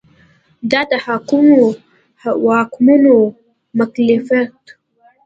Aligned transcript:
دا 0.71 0.81
د 0.91 0.93
حاکمو 1.05 1.61
واکمنو 2.45 3.17
مکلفیت 3.77 4.51
دی. 4.65 4.73